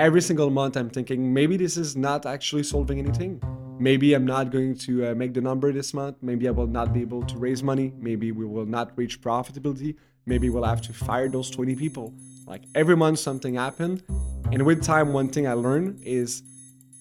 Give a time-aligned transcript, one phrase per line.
[0.00, 3.38] every single month I'm thinking maybe this is not actually solving anything.
[3.78, 6.16] Maybe I'm not going to uh, make the number this month.
[6.22, 7.92] Maybe I will not be able to raise money.
[7.98, 9.96] Maybe we will not reach profitability.
[10.24, 12.14] Maybe we'll have to fire those 20 people.
[12.46, 14.02] Like every month something happened.
[14.50, 16.44] And with time, one thing I learned is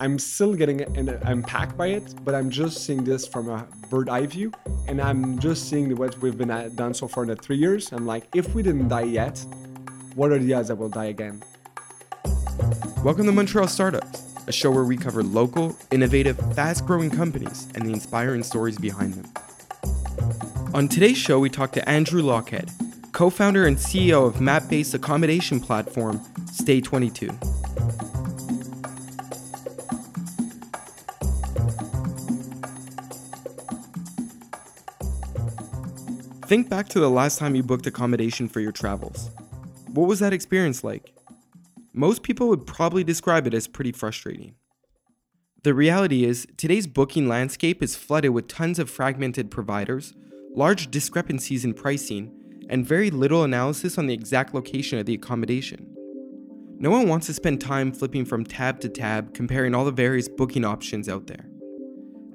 [0.01, 4.25] I'm still getting impacted by it, but I'm just seeing this from a bird eye
[4.25, 4.51] view,
[4.87, 7.93] and I'm just seeing what we've been at, done so far in the three years.
[7.93, 9.45] I'm like, if we didn't die yet,
[10.15, 11.41] what are the odds that we'll die again?
[13.01, 17.85] Welcome to Montreal Startups, a show where we cover local, innovative, fast growing companies and
[17.85, 19.31] the inspiring stories behind them.
[20.73, 22.69] On today's show, we talk to Andrew Lochhead,
[23.13, 26.19] co founder and CEO of map based accommodation platform
[26.51, 27.29] Stay 22.
[36.47, 39.29] Think back to the last time you booked accommodation for your travels.
[39.93, 41.13] What was that experience like?
[41.93, 44.55] Most people would probably describe it as pretty frustrating.
[45.63, 50.13] The reality is, today's booking landscape is flooded with tons of fragmented providers,
[50.55, 52.31] large discrepancies in pricing,
[52.69, 55.95] and very little analysis on the exact location of the accommodation.
[56.77, 60.29] No one wants to spend time flipping from tab to tab comparing all the various
[60.29, 61.45] booking options out there.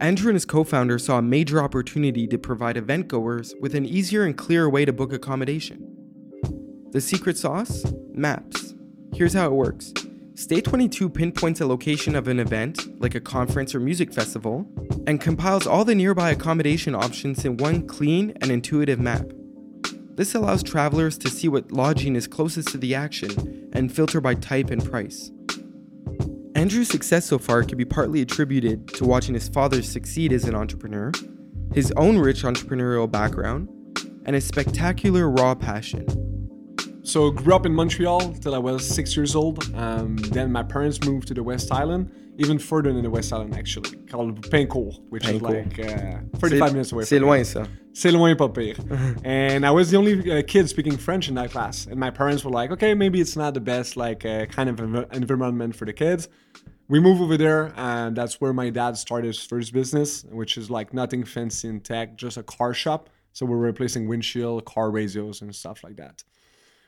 [0.00, 3.86] Andrew and his co founder saw a major opportunity to provide event goers with an
[3.86, 5.91] easier and clearer way to book accommodation.
[6.91, 7.84] The secret sauce?
[8.12, 8.63] Maps.
[9.14, 9.92] Here's how it works
[10.34, 14.66] Stay 22 pinpoints a location of an event, like a conference or music festival,
[15.06, 19.24] and compiles all the nearby accommodation options in one clean and intuitive map.
[20.16, 24.34] This allows travelers to see what lodging is closest to the action and filter by
[24.34, 25.30] type and price.
[26.56, 30.56] Andrew's success so far can be partly attributed to watching his father succeed as an
[30.56, 31.12] entrepreneur,
[31.72, 33.68] his own rich entrepreneurial background,
[34.26, 36.23] and his spectacular raw passion.
[37.05, 39.62] So grew up in Montreal till I was six years old.
[39.74, 43.55] Um, then my parents moved to the West Island, even further than the West Island
[43.55, 45.72] actually, called Pincourt, which Pincourt.
[45.72, 47.05] is like uh, 35 minutes away.
[47.05, 47.69] C'est loin ça.
[47.92, 48.76] C'est loin pas pire.
[49.25, 52.42] and I was the only uh, kid speaking French in that class, and my parents
[52.42, 54.81] were like, okay, maybe it's not the best like uh, kind of
[55.12, 56.28] environment for the kids
[56.88, 60.71] we move over there and that's where my dad started his first business which is
[60.71, 65.41] like nothing fancy in tech just a car shop so we're replacing windshield car radios
[65.41, 66.22] and stuff like that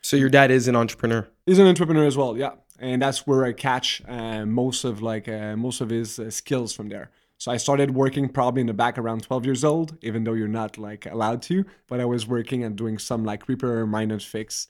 [0.07, 1.27] so your dad is an entrepreneur?
[1.47, 2.53] He's an entrepreneur as well yeah.
[2.79, 6.73] And that's where i catch uh, most of like uh, most of his uh, skills
[6.73, 7.11] from there.
[7.39, 10.57] So i started working probably in the back around 12 years old even though you're
[10.63, 14.69] not like allowed to but i was working and doing some like repair minor fix.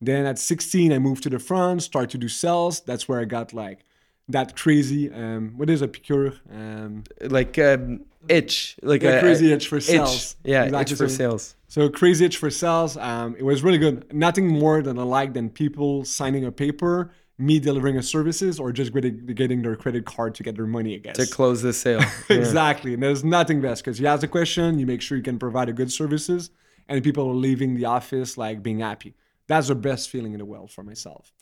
[0.00, 2.80] Then at 16 i moved to the front start to do sales.
[2.80, 3.84] That's where i got like
[4.28, 9.68] that crazy um what is a picure um like um itch like a, crazy itch
[9.68, 10.50] for sales itch.
[10.50, 10.92] yeah exactly.
[10.92, 14.12] itch for sales so crazy itch for sales um it was really good.
[14.12, 18.72] Nothing more than i like than people signing a paper me delivering a services or
[18.72, 21.16] just getting, getting their credit card to get their money I guess.
[21.16, 22.02] To close the sale.
[22.28, 22.94] Exactly.
[22.94, 25.68] And there's nothing best because you ask a question you make sure you can provide
[25.68, 26.50] a good services
[26.88, 29.14] and people are leaving the office like being happy.
[29.46, 31.32] That's the best feeling in the world for myself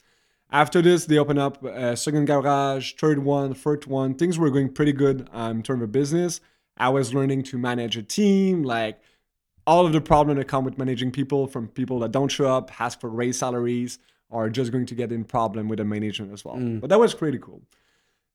[0.50, 4.14] after this, they open up a second garage, third one, fourth one.
[4.14, 6.40] Things were going pretty good um, in terms of business.
[6.76, 9.00] I was learning to manage a team, like
[9.66, 12.80] all of the problems that come with managing people from people that don't show up,
[12.80, 13.98] ask for raise salaries,
[14.28, 16.56] or just going to get in problem with the management as well.
[16.56, 16.80] Mm.
[16.80, 17.62] But that was pretty cool.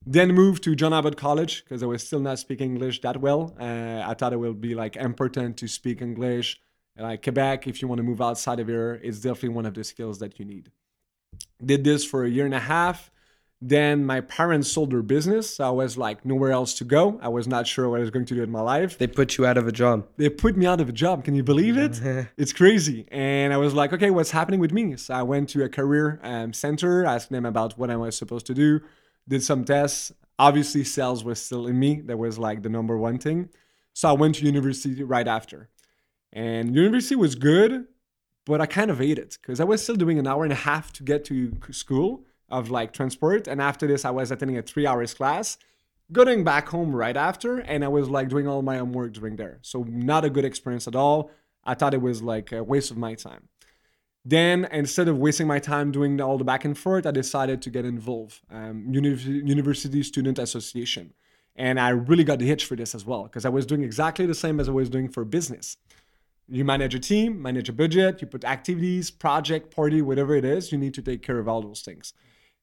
[0.06, 3.56] Then moved to John Abbott College because I was still not speaking English that well.
[3.60, 6.60] Uh, I thought it would be like important to speak English.
[6.98, 9.84] Like Quebec, if you want to move outside of here, it's definitely one of the
[9.84, 10.72] skills that you need.
[11.64, 13.12] Did this for a year and a half.
[13.64, 15.58] Then my parents sold their business.
[15.58, 17.20] So I was like nowhere else to go.
[17.22, 18.98] I was not sure what I was going to do in my life.
[18.98, 20.08] They put you out of a job.
[20.18, 21.24] They put me out of a job.
[21.24, 22.02] Can you believe it?
[22.38, 23.06] it's crazy.
[23.12, 24.98] And I was like, okay, what's happening with me?
[24.98, 28.48] So I went to a career um, center, asked them about what I was supposed
[28.48, 28.82] to do,
[29.28, 30.12] did some tests.
[30.40, 32.02] Obviously, sales was still in me.
[32.02, 33.50] That was like the number one thing.
[33.94, 35.70] So I went to university right after.
[36.34, 37.86] And university was good,
[38.46, 40.56] but I kind of hate it because I was still doing an hour and a
[40.56, 43.48] half to get to school of like transport.
[43.48, 45.58] And after this, I was attending a three hours class,
[46.12, 47.60] going back home right after.
[47.60, 49.60] And I was like doing all my homework during there.
[49.62, 51.32] So, not a good experience at all.
[51.64, 53.48] I thought it was like a waste of my time.
[54.24, 57.70] Then, instead of wasting my time doing all the back and forth, I decided to
[57.70, 58.42] get involved.
[58.52, 61.14] Um, Uni- University Student Association.
[61.56, 64.26] And I really got the hitch for this as well because I was doing exactly
[64.26, 65.78] the same as I was doing for business
[66.52, 70.72] you manage a team, manage a budget, you put activities, project, party, whatever it is,
[70.72, 72.14] you need to take care of all those things.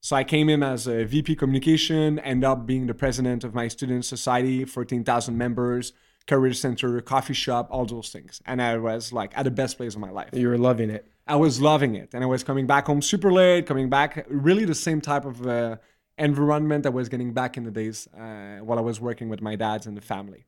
[0.01, 3.67] So I came in as a VP communication, end up being the president of my
[3.67, 5.93] student society, 14,000 members,
[6.29, 8.41] career center, coffee shop, all those things.
[8.47, 10.31] And I was like at the best place of my life.
[10.33, 11.07] You were loving it.
[11.27, 12.11] I was loving it.
[12.13, 15.47] And I was coming back home super late, coming back really the same type of
[15.47, 15.77] uh,
[16.19, 19.57] environment I was getting back in the days uh, while I was working with my
[19.57, 20.45] dads and the family.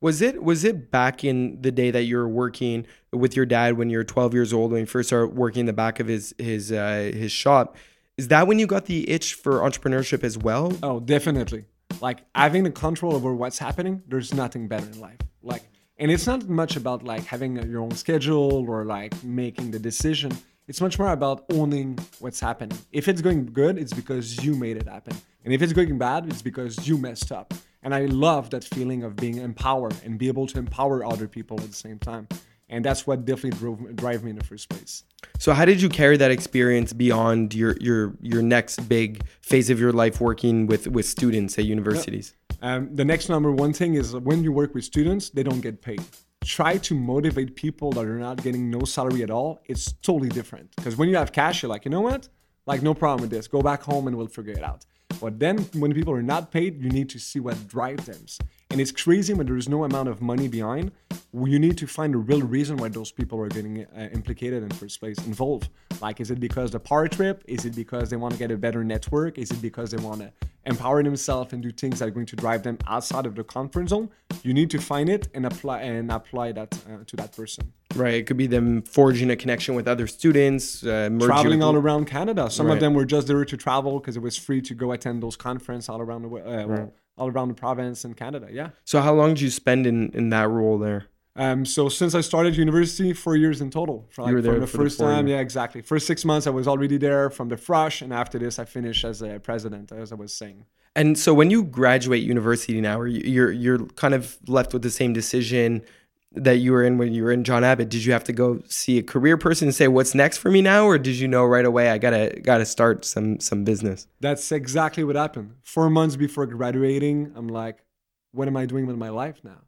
[0.00, 3.76] Was it was it back in the day that you were working with your dad
[3.76, 6.06] when you were 12 years old when you first started working in the back of
[6.06, 7.76] his his uh, his shop?
[8.16, 10.72] Is that when you got the itch for entrepreneurship as well?
[10.82, 11.64] Oh, definitely.
[12.00, 15.18] Like having the control over what's happening, there's nothing better in life.
[15.42, 15.70] Like
[16.00, 20.32] and it's not much about like having your own schedule or like making the decision.
[20.66, 22.78] It's much more about owning what's happening.
[22.90, 25.14] If it's going good, it's because you made it happen.
[25.44, 27.52] And if it's going bad, it's because you messed up.
[27.82, 31.58] And I love that feeling of being empowered and be able to empower other people
[31.60, 32.28] at the same time.
[32.68, 35.02] And that's what definitely drove drive me in the first place.
[35.38, 39.80] So how did you carry that experience beyond your your your next big phase of
[39.80, 42.34] your life working with with students at universities?
[42.62, 45.82] Um, the next number one thing is when you work with students, they don't get
[45.82, 46.02] paid.
[46.44, 49.60] Try to motivate people that are not getting no salary at all.
[49.64, 52.28] It's totally different because when you have cash, you're like, you know what?
[52.66, 53.48] Like no problem with this.
[53.48, 54.84] Go back home and we'll figure it out.
[55.20, 58.24] But then when people are not paid, you need to see what drives them.
[58.70, 60.92] And it's crazy when there is no amount of money behind.
[61.34, 64.70] You need to find a real reason why those people are getting uh, implicated in
[64.70, 65.68] first place, involved.
[66.00, 67.42] Like, is it because the power trip?
[67.46, 69.38] Is it because they want to get a better network?
[69.38, 70.32] Is it because they want to
[70.66, 73.88] empower themselves and do things that are going to drive them outside of the comfort
[73.88, 74.08] zone?
[74.42, 77.72] You need to find it and apply and apply that uh, to that person.
[77.94, 78.14] Right.
[78.14, 82.48] It could be them forging a connection with other students, uh, traveling all around Canada.
[82.48, 82.74] Some right.
[82.74, 85.36] of them were just there to travel because it was free to go attend those
[85.36, 86.88] conferences all around the uh, right
[87.20, 88.48] all around the province and Canada.
[88.50, 88.70] Yeah.
[88.84, 91.06] So how long did you spend in in that role there?
[91.36, 94.08] Um, so since I started university, four years in total.
[94.10, 95.36] For, like, you were there from the first the time, years.
[95.36, 95.80] yeah, exactly.
[95.80, 99.04] First six months, I was already there from the fresh, and after this, I finished
[99.04, 100.64] as a president, as I was saying.
[100.96, 105.12] And so, when you graduate university now, you're you're kind of left with the same
[105.12, 105.82] decision
[106.32, 108.62] that you were in when you were in John Abbott, did you have to go
[108.68, 111.44] see a career person and say what's next for me now, or did you know
[111.44, 114.06] right away I gotta gotta start some some business?
[114.20, 115.54] That's exactly what happened.
[115.62, 117.84] Four months before graduating, I'm like,
[118.32, 119.62] what am I doing with my life now?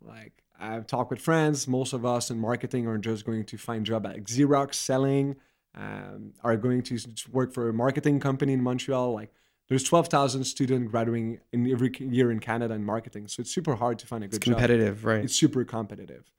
[0.00, 1.66] Like I've talked with friends.
[1.66, 5.36] Most of us in marketing are just going to find job at Xerox selling,
[5.74, 6.98] um, are going to
[7.32, 9.12] work for a marketing company in Montreal.
[9.12, 9.32] Like
[9.68, 13.28] there's 12,000 students graduating in every year in Canada in marketing.
[13.28, 15.06] So it's super hard to find a good it's competitive, job.
[15.06, 15.24] right?
[15.24, 16.30] It's super competitive.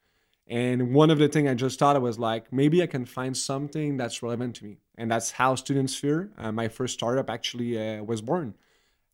[0.47, 3.35] And one of the things I just thought I was like, maybe I can find
[3.35, 4.77] something that's relevant to me.
[4.95, 8.53] And that's how Studentsphere, uh, my first startup, actually uh, was born.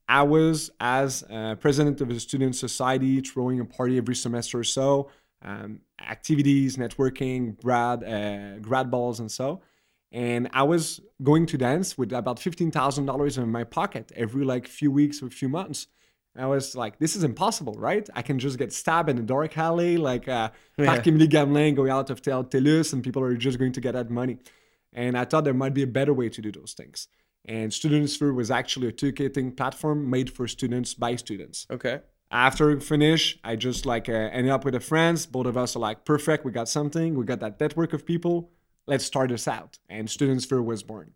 [0.10, 4.66] I was, as uh, president of a student society, throwing a party every semester or
[4.66, 5.10] so,
[5.42, 9.62] um, activities, networking, grad, uh, grad balls, and so
[10.12, 14.44] and I was going to dance with about fifteen thousand dollars in my pocket every
[14.44, 15.88] like few weeks or few months.
[16.36, 18.10] I was like, this is impossible, right?
[18.16, 20.86] I can just get stabbed in a dark alley, like uh, yeah.
[20.86, 24.10] Parc Gamelin going out of Tel TELUS, and people are just going to get that
[24.10, 24.38] money.
[24.94, 27.10] And I thought there might be a better way to do those things.
[27.44, 31.68] And Studentsphere was actually a ticketing platform made for students by students.
[31.70, 32.00] Okay.
[32.30, 35.26] After finish, I just like uh, ended up with a friends.
[35.26, 36.46] Both of us are like, perfect.
[36.46, 37.16] We got something.
[37.16, 38.52] We got that network of people
[38.88, 39.80] let's start this out.
[39.90, 41.14] And Studentsphere was born.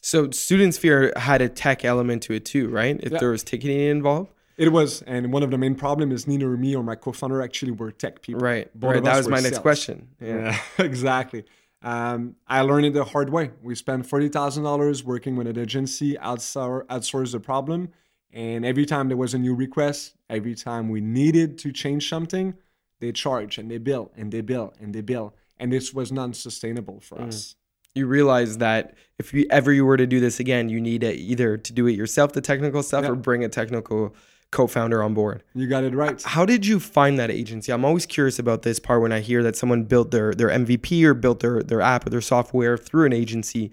[0.00, 2.98] So Studentsphere had a tech element to it too, right?
[3.02, 3.18] If yeah.
[3.18, 4.30] there was ticketing involved.
[4.56, 7.72] It was, and one of the main problems is neither me or my co-founder actually
[7.72, 8.42] were tech people.
[8.42, 9.04] Right, Both right.
[9.04, 9.52] That was my sales.
[9.52, 10.08] next question.
[10.20, 11.44] Yeah, yeah exactly.
[11.82, 13.52] Um, I learned it the hard way.
[13.62, 17.88] We spent forty thousand dollars working with an agency outsource, outsource the problem,
[18.32, 22.54] and every time there was a new request, every time we needed to change something,
[23.00, 27.00] they charge and they bill and they bill and they bill and this was non-sustainable
[27.00, 27.28] for mm.
[27.28, 27.54] us.
[27.94, 31.12] You realize that if you ever you were to do this again you need to
[31.12, 34.14] either to do it yourself the technical stuff or bring a technical
[34.50, 35.44] co-founder on board.
[35.54, 36.20] You got it right.
[36.22, 37.72] How did you find that agency?
[37.72, 41.04] I'm always curious about this part when i hear that someone built their their mvp
[41.04, 43.72] or built their their app or their software through an agency.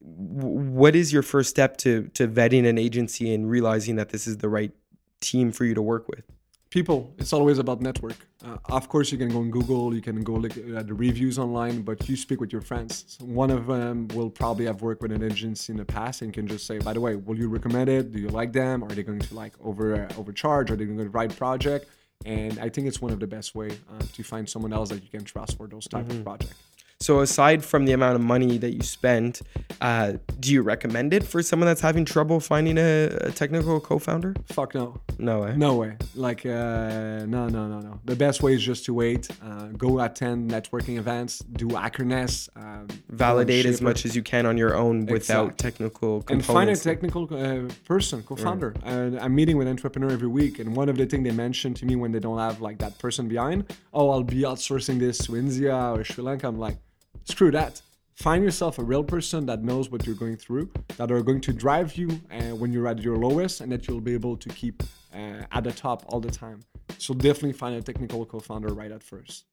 [0.00, 4.38] What is your first step to to vetting an agency and realizing that this is
[4.38, 4.72] the right
[5.20, 6.24] team for you to work with
[6.70, 8.16] people it's always about network.
[8.44, 11.38] Uh, of course you can go on google you can go look at the reviews
[11.38, 13.04] online but you speak with your friends.
[13.08, 16.32] So one of them will probably have worked with an agency in the past and
[16.32, 18.12] can just say by the way will you recommend it?
[18.12, 18.82] Do you like them?
[18.84, 20.70] Are they going to like over uh, overcharge?
[20.70, 21.86] Are they going to write project?
[22.26, 25.02] And i think it's one of the best way uh, to find someone else that
[25.02, 26.18] you can trust for those type mm-hmm.
[26.18, 26.54] of projects
[27.00, 29.40] so aside from the amount of money that you spent,
[29.80, 34.34] uh, do you recommend it for someone that's having trouble finding a, a technical co-founder?
[34.46, 35.00] Fuck no.
[35.18, 35.54] No way.
[35.56, 35.96] No way.
[36.14, 38.00] Like uh, no, no, no, no.
[38.04, 39.28] The best way is just to wait.
[39.42, 41.38] Uh, go attend networking events.
[41.38, 42.48] Do Hackerness.
[42.54, 46.48] Um, Validate as much as you can on your own without technical components.
[46.48, 48.74] And find a technical uh, person, co-founder.
[48.84, 49.22] Right.
[49.22, 51.86] I'm meeting with an entrepreneur every week, and one of the things they mention to
[51.86, 55.36] me when they don't have like that person behind, oh, I'll be outsourcing this to
[55.36, 56.46] India or Sri Lanka.
[56.46, 56.76] I'm like
[57.24, 57.82] screw that
[58.20, 61.52] find yourself a real person that knows what you're going through, that are going to
[61.54, 64.82] drive you uh, when you're at your lowest, and that you'll be able to keep
[65.14, 66.60] uh, at the top all the time.
[66.98, 69.46] So definitely find a technical co-founder right at first.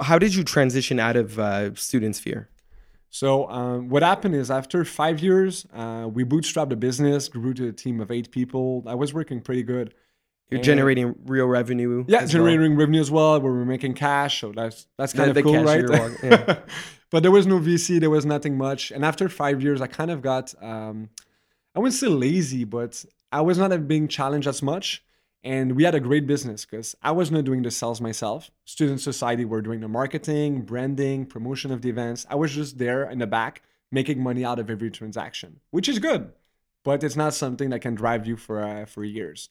[0.00, 2.48] How did you transition out of uh, Student Sphere?
[3.10, 7.68] So um, what happened is after five years, uh, we bootstrapped the business, grew to
[7.68, 8.84] a team of eight people.
[8.86, 9.94] I was working pretty good.
[10.50, 12.04] You're And- generating real revenue.
[12.08, 12.44] Yeah, as well.
[12.46, 13.40] generating revenue as well.
[13.40, 15.88] we're making cash, so that's that's kind the of cool, cash right?
[15.90, 16.58] walk- yeah.
[17.10, 18.90] but there was no VC, there was nothing much.
[18.90, 21.10] And after five years, I kind of got um,
[21.74, 25.02] I wouldn't say lazy, but I was not being challenged as much.
[25.44, 28.50] And we had a great business because I was not doing the sales myself.
[28.64, 32.26] Student Society were doing the marketing, branding, promotion of the events.
[32.28, 33.62] I was just there in the back
[33.92, 36.32] making money out of every transaction, which is good,
[36.84, 39.48] but it's not something that can drive you for uh, for years.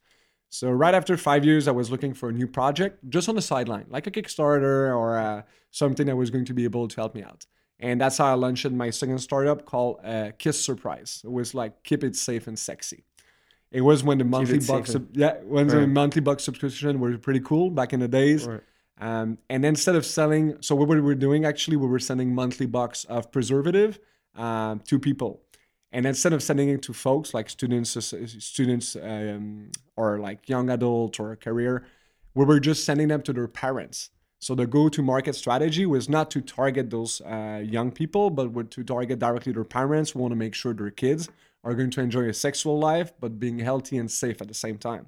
[0.50, 3.42] So right after five years, I was looking for a new project just on the
[3.42, 7.16] sideline, like a Kickstarter or uh, something that was going to be able to help
[7.16, 7.46] me out.
[7.80, 11.22] And that's how I launched my second startup called uh, Kiss Surprise.
[11.24, 13.04] It was like keep it safe and sexy.
[13.72, 17.42] It was when the monthly bucks, and- yeah, when the monthly bucks subscription were pretty
[17.42, 18.48] cool back in the days.
[18.48, 18.62] Right.
[19.00, 22.66] Um, and instead of selling, so what we were doing actually, we were sending monthly
[22.66, 24.00] box of preservative
[24.36, 25.42] um, to people.
[25.92, 27.92] And instead of sending it to folks like students,
[28.40, 31.86] students, um, or like young adults or a career,
[32.36, 34.10] we were just sending them to their parents.
[34.40, 38.84] So the go-to-market strategy was not to target those uh, young people, but were to
[38.84, 40.14] target directly their parents.
[40.14, 41.30] We want to make sure their kids
[41.64, 44.78] are going to enjoy a sexual life, but being healthy and safe at the same
[44.78, 45.08] time.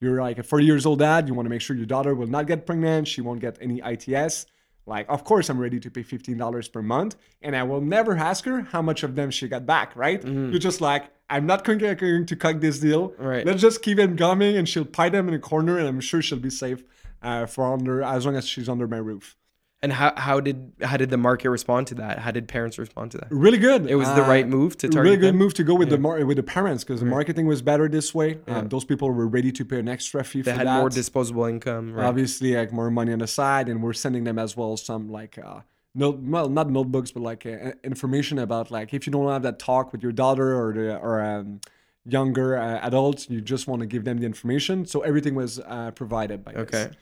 [0.00, 1.28] You're like a 40 years old dad.
[1.28, 3.08] You want to make sure your daughter will not get pregnant.
[3.08, 4.46] She won't get any ITS.
[4.88, 7.16] Like, of course, I'm ready to pay $15 per month.
[7.42, 10.24] And I will never ask her how much of them she got back, right?
[10.24, 13.12] You're just like, I'm not going to, cut this deal.
[13.18, 13.44] Right.
[13.44, 16.22] Let's just keep it coming and she'll pie them in a corner and I'm sure
[16.22, 16.82] she'll be safe
[17.22, 19.36] uh, for under as long as she's under my roof.
[19.80, 22.18] And how, how did how did the market respond to that?
[22.18, 23.28] How did parents respond to that?
[23.30, 23.86] Really good.
[23.88, 25.38] It was the Uh, right move to target really good them?
[25.38, 28.12] move to go with the mar- with the parents because the marketing was better this
[28.12, 28.38] way.
[28.48, 28.58] Yeah.
[28.58, 30.80] Um, those people were ready to pay an extra fee They for had that.
[30.80, 31.92] more disposable income.
[31.94, 32.04] Right?
[32.06, 35.38] obviously like more money on the side and we're sending them as well some like
[35.38, 35.60] uh
[35.94, 39.58] note well not notebooks but like uh, information about like if you don't have that
[39.60, 41.60] talk with your daughter or the or um,
[42.04, 45.92] younger uh, adults you just want to give them the information so everything was uh,
[45.92, 46.84] provided by Okay.
[46.88, 46.96] this.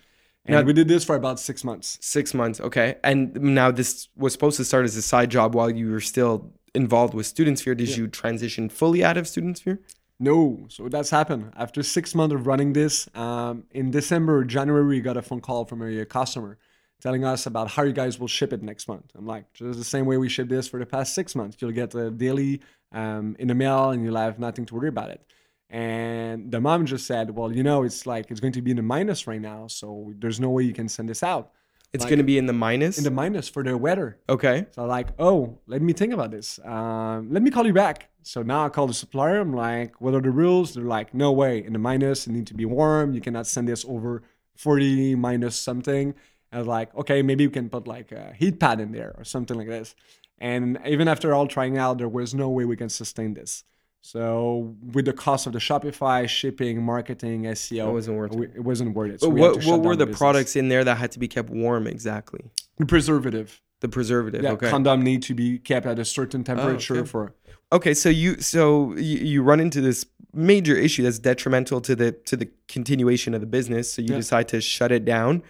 [0.46, 2.60] And Now- we did this for about six months Six months.
[2.60, 2.96] Okay.
[3.02, 6.52] And now this was supposed to start as a side job while you were still
[6.74, 7.74] involved with Student Sphere.
[7.74, 9.80] Did you transition fully out of Student Sphere?
[10.18, 11.52] No, so that's happened.
[11.56, 15.40] After six months of running this, um, in December, or January, we got a phone
[15.40, 16.56] call from a, customer
[17.02, 19.12] telling us about how you guys will ship it next month.
[19.14, 21.58] I'm like, just the same way we ship this for the past six months.
[21.60, 22.62] You'll get a daily
[22.92, 25.20] um, in the mail and you'll have nothing to worry about it.
[25.70, 28.76] And the mom just said, well, you know, it's like it's going to be in
[28.76, 31.50] the minus right now, so there's no way you can send this out.
[31.92, 32.98] It's Like- going to be in the minus.
[32.98, 34.18] In the minus for the weather.
[34.28, 34.66] okay.
[34.72, 36.58] So like, oh, let me think about this.
[36.64, 38.10] Um, let me call you back.
[38.22, 39.40] So now I call the supplier.
[39.40, 40.74] I'm like, what are the rules?
[40.74, 41.64] They're like, no way.
[41.64, 43.14] In the minus, it need to be warm.
[43.14, 44.22] You cannot send this over
[44.56, 46.14] 40 minus something.
[46.52, 49.24] I was like, okay, maybe we can put like a heat pad in there or
[49.24, 49.94] something like this.
[50.38, 53.64] And even after all trying out, there was no way we can sustain this.
[54.02, 58.52] So with the cost of the Shopify, shipping, marketing, SEO, It wasn't worth it.
[58.54, 59.20] It wasn't worth it.
[59.20, 61.28] So But we what what were down the products in there that had to be
[61.28, 62.50] kept warm exactly?
[62.78, 63.60] The preservative.
[63.80, 64.42] The preservative.
[64.42, 64.70] Yeah, okay.
[64.70, 67.06] condom need to be kept at a certain oh, temperature okay.
[67.06, 67.34] for
[67.72, 72.12] Okay, so you so you, you run into this major issue that's detrimental to the
[72.12, 73.92] to the continuation of the business.
[73.92, 74.16] So you Yeah.
[74.18, 75.42] decide to shut it down.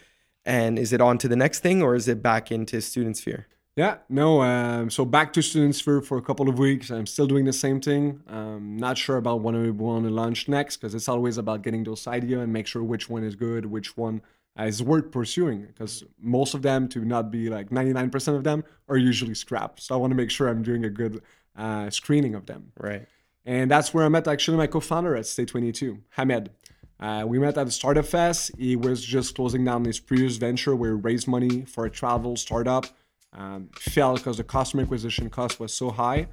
[0.47, 3.49] And is it on to the next thing or is it back into student sphere?
[3.77, 4.41] Yeah, no.
[4.41, 6.91] Um, so back to students for for a couple of weeks.
[6.91, 8.23] I'm still doing the same thing.
[8.27, 11.85] Um, not sure about what I want to launch next because it's always about getting
[11.85, 14.23] those ideas and make sure which one is good, which one
[14.59, 15.67] is worth pursuing.
[15.67, 19.83] Because most of them, to not be like 99% of them, are usually scrapped.
[19.83, 21.21] So I want to make sure I'm doing a good
[21.55, 22.73] uh, screening of them.
[22.81, 23.07] Right.
[23.45, 26.49] And that's where I met actually my co-founder at Stay 22, Hamed.
[26.99, 28.53] Uh, we met at the Startup Fest.
[28.57, 32.37] He was just closing down his previous venture where he raised money for a travel
[32.37, 32.87] startup.
[33.37, 36.29] Um, failed because the customer acquisition cost was so high.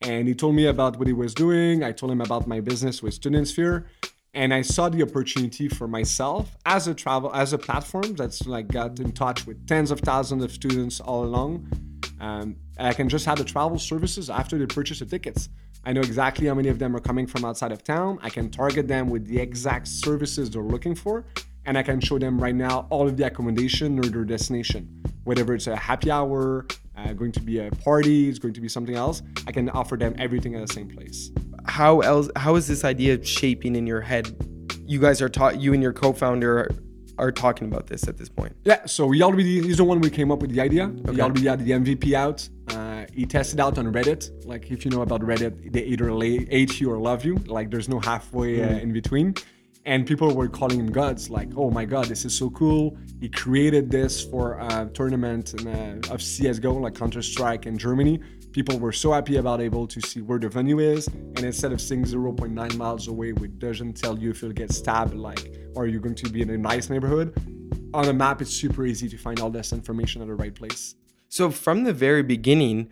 [0.00, 1.82] And he told me about what he was doing.
[1.84, 3.86] I told him about my business with Student Sphere.
[4.32, 8.68] And I saw the opportunity for myself as a travel, as a platform that's like
[8.68, 11.70] got in touch with tens of thousands of students all along.
[12.20, 15.48] Um, I can just have the travel services after they purchase the tickets.
[15.84, 18.18] I know exactly how many of them are coming from outside of town.
[18.22, 21.24] I can target them with the exact services they're looking for,
[21.66, 24.88] and I can show them right now all of the accommodation or their destination.
[25.24, 28.68] Whether it's a happy hour, uh, going to be a party, it's going to be
[28.68, 31.30] something else, I can offer them everything at the same place.
[31.66, 34.34] How else how is this idea shaping in your head?
[34.86, 36.70] You guys are taught you and your co-founder are,
[37.18, 38.54] are talking about this at this point.
[38.64, 40.84] Yeah, so already he's the one we came up with the idea.
[40.84, 41.14] Okay.
[41.14, 42.48] He already had the MVP out.
[42.68, 44.46] Uh, he tested out on Reddit.
[44.46, 46.08] Like if you know about Reddit, they either
[46.48, 47.34] hate you or love you.
[47.46, 49.34] Like there's no halfway uh, in between.
[49.86, 51.30] And people were calling him gods.
[51.30, 52.98] Like, oh my god, this is so cool.
[53.20, 58.20] He created this for a tournament in, uh, of CS:GO, like Counter Strike in Germany.
[58.50, 61.80] People were so happy about able to see where the venue is, and instead of
[61.80, 66.00] seeing 0.9 miles away, which doesn't tell you if you'll get stabbed, like, or you're
[66.00, 67.32] going to be in a nice neighborhood,
[67.94, 70.96] on a map it's super easy to find all this information at the right place.
[71.28, 72.88] So from the very beginning,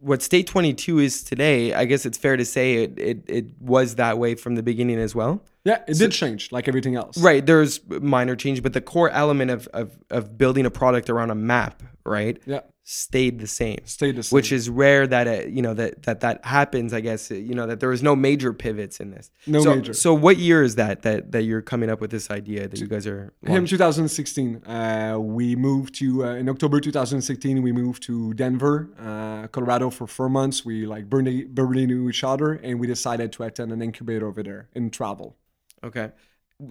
[0.00, 3.96] what Stay 22 is today, I guess it's fair to say it it, it was
[3.96, 5.42] that way from the beginning as well.
[5.64, 7.18] Yeah, it did change like everything else.
[7.18, 11.30] Right, there's minor change, but the core element of, of, of building a product around
[11.30, 12.40] a map, right?
[12.46, 12.60] Yeah.
[12.92, 13.78] Stayed the same.
[13.84, 14.34] Stayed the same.
[14.34, 16.92] Which is rare that it, you know that that that happens.
[16.92, 19.30] I guess you know that there was no major pivots in this.
[19.46, 19.94] No so, major.
[19.94, 22.88] So what year is that that that you're coming up with this idea that you
[22.88, 23.32] guys are?
[23.46, 24.66] Him 2016.
[24.66, 27.62] Uh, we moved to uh, in October 2016.
[27.62, 30.64] We moved to Denver, uh, Colorado for four months.
[30.64, 34.42] We like barely barely knew each other, and we decided to attend an incubator over
[34.42, 35.36] there in travel.
[35.84, 36.10] Okay.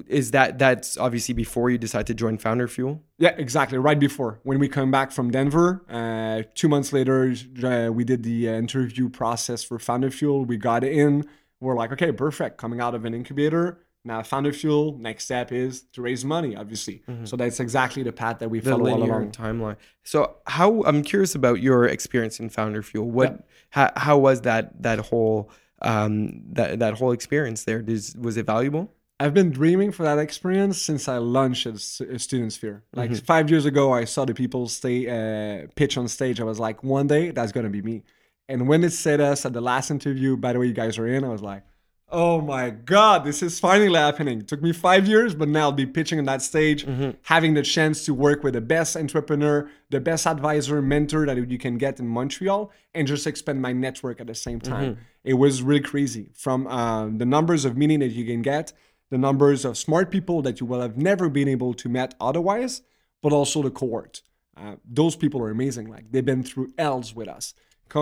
[0.07, 3.01] Is that that's obviously before you decide to join Founder Fuel?
[3.17, 3.77] Yeah, exactly.
[3.77, 8.23] Right before when we come back from Denver, uh, two months later, uh, we did
[8.23, 10.45] the uh, interview process for Founder Fuel.
[10.45, 11.25] We got in.
[11.59, 12.57] We're like, okay, perfect.
[12.57, 13.79] Coming out of an incubator.
[14.05, 14.97] Now, Founder Fuel.
[14.97, 17.03] Next step is to raise money, obviously.
[17.25, 19.31] So that's exactly the path that we The follow all along.
[19.31, 19.75] timeline.
[20.03, 23.09] So how I'm curious about your experience in Founder Fuel.
[23.11, 27.83] What how, how was that that whole um that that whole experience there?
[28.17, 28.93] Was it valuable?
[29.21, 32.83] I've been dreaming for that experience since I launched at uh, Student Sphere.
[32.93, 36.39] Like five years ago, I saw the people stay uh, pitch on stage.
[36.39, 38.03] I was like, one day that's gonna be me.
[38.47, 41.05] And when it said us at the last interview, by the way, you guys are
[41.07, 41.63] in, I was like,
[42.11, 44.39] oh my god, this is finally happening.
[44.39, 46.83] It took me five years, but now I'll be pitching on that stage,
[47.23, 51.57] having the chance to work with the best entrepreneur, the best advisor, mentor that you
[51.59, 54.97] can get in Montreal, and just expand my network at the same time.
[55.23, 56.29] It was really crazy.
[56.33, 58.73] From um, the numbers of meeting that you can get
[59.09, 62.81] the numbers of smart people that you will have never been able to met otherwise,
[63.21, 64.21] but also the cohort.
[64.55, 65.89] Uh, those people are amazing.
[65.89, 67.53] Like they've been through L's with us.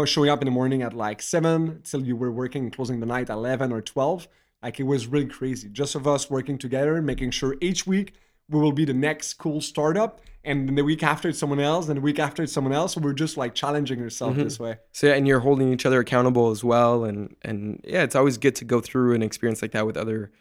[0.06, 3.06] Showing up in the morning at like seven till you were working and closing the
[3.06, 4.28] night at eleven or twelve.
[4.62, 5.70] Like it was really crazy.
[5.70, 8.13] Just of us working together, making sure each week
[8.50, 11.88] we will be the next cool startup, and then the week after it's someone else,
[11.88, 12.98] and the week after it's someone else.
[12.98, 14.78] we're just like challenging ourselves this way.
[14.91, 18.38] So yeah, and you're holding each other accountable as well, and and yeah, it's always
[18.38, 20.32] good to go through an experience like that with other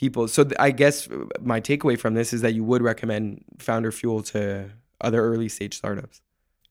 [0.00, 0.26] people.
[0.26, 3.92] So th- I guess uh, my takeaway from this is that you would recommend Founder
[3.92, 6.22] Fuel to other early stage startups.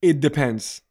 [0.02, 0.82] It depends.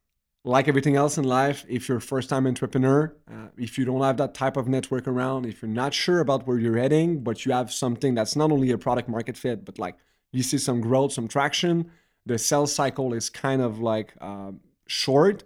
[0.45, 4.01] Like everything else in life, if you're a first time entrepreneur, uh, if you don't
[4.01, 7.45] have that type of network around, if you're not sure about where you're heading, but
[7.45, 9.95] you have something that's not only a product market fit, but like
[10.31, 11.91] you see some growth, some traction,
[12.25, 15.43] the sales cycle is kind of like um, short.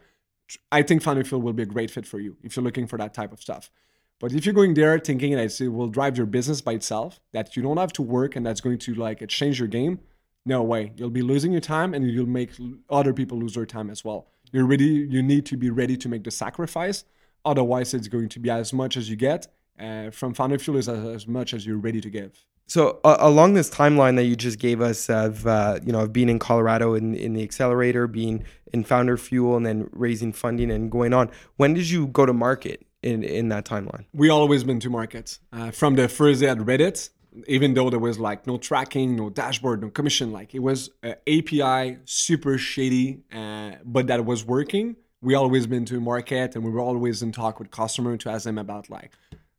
[0.71, 2.97] I think Founder Fuel will be a great fit for you if you're looking for
[2.97, 3.71] that type of stuff.
[4.19, 7.56] But if you're going there thinking that it will drive your business by itself, that
[7.56, 9.99] you don't have to work and that's going to like change your game,
[10.45, 10.93] no way.
[10.95, 12.52] You'll be losing your time and you'll make
[12.89, 14.28] other people lose their time as well.
[14.52, 17.06] You're ready, you need to be ready to make the sacrifice.
[17.45, 19.47] Otherwise, it's going to be as much as you get.
[19.80, 22.45] Uh, from Founder Fuel is as, as much as you're ready to give.
[22.67, 26.13] So uh, along this timeline that you just gave us of uh, you know of
[26.13, 30.71] being in Colorado in, in the accelerator, being in Founder Fuel, and then raising funding
[30.71, 34.06] and going on, when did you go to market in in that timeline?
[34.13, 37.10] we always been to market uh, from the first day at reddit
[37.48, 41.13] even though there was like no tracking no dashboard no commission like it was uh,
[41.28, 44.96] api super shady uh, but that was working.
[45.22, 48.44] We always been to market and we were always in talk with customer to ask
[48.44, 49.12] them about like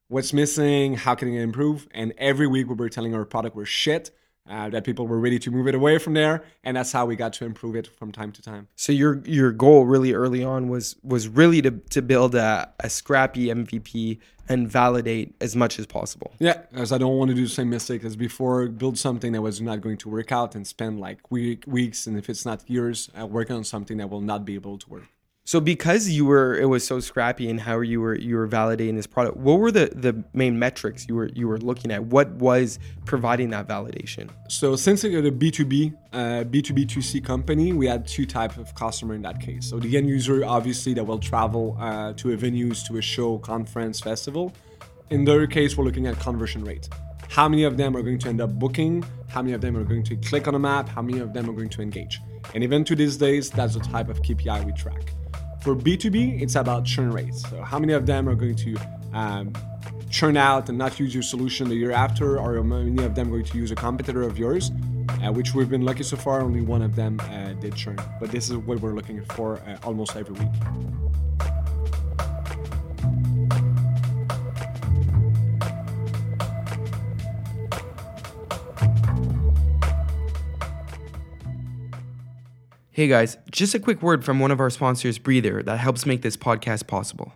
[0.08, 1.88] what's missing how can it improve?
[1.92, 4.10] And every week we were telling our product was shit
[4.48, 7.16] uh, that people were ready to move it away from there and that's how we
[7.16, 10.68] got to improve it from time to time So your your goal really early on
[10.68, 15.86] was was really to to build a, a scrappy MVP and validate as much as
[15.86, 16.32] possible.
[16.38, 18.66] Yeah, as I don't want to do the same mistake as before.
[18.68, 22.16] Build something that was not going to work out and spend like week, weeks, and
[22.18, 25.08] if it's not years, uh, working on something that will not be able to work.
[25.46, 28.96] So because you were it was so scrappy and how you were you were validating
[28.96, 32.04] this product, what were the the main metrics you were you were looking at?
[32.04, 34.30] What was providing that validation?
[34.48, 39.20] So since it's a B2B, uh, B2B2C company, we had two types of customer in
[39.22, 39.68] that case.
[39.68, 43.36] So the end user, obviously, that will travel uh, to a venues, to a show,
[43.38, 44.50] conference, festival.
[45.10, 46.88] In their case, we're looking at conversion rate.
[47.28, 49.04] How many of them are going to end up booking?
[49.28, 50.88] How many of them are going to click on a map?
[50.88, 52.18] How many of them are going to engage?
[52.54, 55.12] And even to these days, that's the type of KPI we track.
[55.64, 57.48] For B2B, it's about churn rates.
[57.48, 58.76] So how many of them are going to
[59.14, 59.50] um,
[60.10, 63.46] churn out and not use your solution the year after, or many of them going
[63.46, 64.70] to use a competitor of yours?
[65.24, 67.98] Uh, which we've been lucky so far, only one of them uh, did churn.
[68.20, 70.52] But this is what we're looking for uh, almost every week.
[82.94, 86.22] Hey guys, just a quick word from one of our sponsors, Breather, that helps make
[86.22, 87.32] this podcast possible.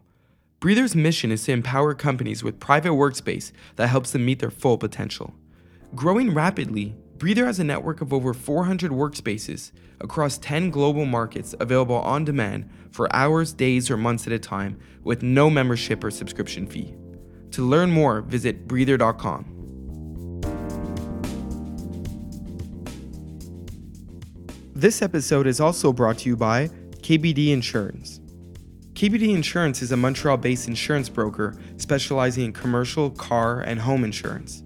[0.60, 4.78] Breather's mission is to empower companies with private workspace that helps them meet their full
[4.78, 5.34] potential.
[5.96, 11.96] Growing rapidly, Breather has a network of over 400 workspaces across 10 global markets available
[11.96, 16.68] on demand for hours, days, or months at a time with no membership or subscription
[16.68, 16.94] fee.
[17.50, 19.57] To learn more, visit breather.com.
[24.78, 26.68] This episode is also brought to you by
[27.00, 28.20] KBD Insurance.
[28.92, 34.62] KBD Insurance is a Montreal based insurance broker specializing in commercial, car, and home insurance.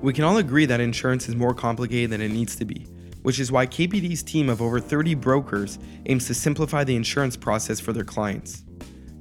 [0.00, 2.86] We can all agree that insurance is more complicated than it needs to be,
[3.20, 7.78] which is why KBD's team of over 30 brokers aims to simplify the insurance process
[7.78, 8.64] for their clients.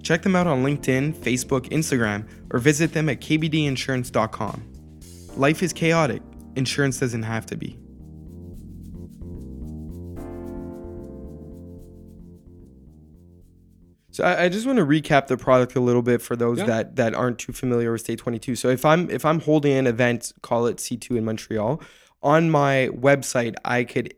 [0.04, 4.63] Check them out on LinkedIn, Facebook, Instagram, or visit them at kbdinsurance.com.
[5.36, 6.21] Life is chaotic,
[6.56, 7.78] insurance doesn't have to be.
[14.19, 16.65] So I, I just want to recap the product a little bit for those Yeah.
[16.65, 18.55] that that aren't too familiar with Stay 22.
[18.58, 21.82] So if I'm if I'm holding an event, call it C2 in Montreal,
[22.21, 24.13] on my website I could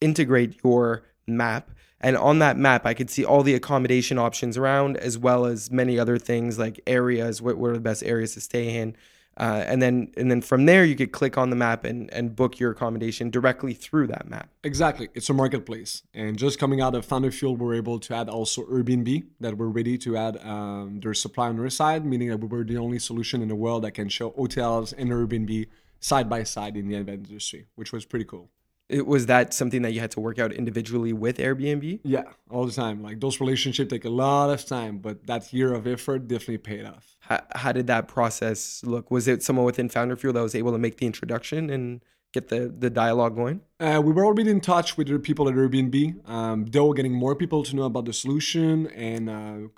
[0.00, 4.96] integrate your map and on that map I could see all the accommodation options around
[4.96, 8.40] as well as many other things like areas what, what are the best areas to
[8.40, 8.96] stay in
[9.36, 12.36] uh, and then and then from there you could click on the map and, and
[12.36, 15.08] book your accommodation directly through that map Exactly.
[15.14, 16.02] It's a marketplace.
[16.14, 19.68] And just coming out of Founder Fuel, we're able to add also Airbnb that we're
[19.68, 22.98] ready to add um, their supply on their side, meaning that we were the only
[22.98, 25.66] solution in the world that can show hotels and Airbnb
[26.00, 28.48] side by side in the event industry, which was pretty cool.
[28.88, 32.66] It was that something that you had to work out individually with Airbnb Yeah, all
[32.66, 33.02] the time.
[33.02, 36.84] Like those relationships take a lot of time, but that year of effort definitely paid
[36.84, 37.16] off.
[37.20, 39.10] how, how did that process look?
[39.10, 42.48] Was it someone within Founder Fuel that was able to make the introduction and get
[42.48, 43.62] the, the dialogue going?
[43.80, 46.28] Uh, we were already in touch with the people at Airbnb.
[46.28, 49.68] Um, though getting more people to know about the solution and uh,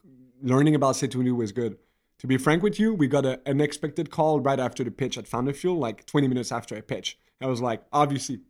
[0.43, 1.77] learning about Setuinu was good.
[2.21, 5.17] To be frank with you, we got a, an unexpected call right after the pitch
[5.19, 7.19] at Founder Fuel, like 20 minutes after I pitch.
[7.41, 8.41] I was like, obviously,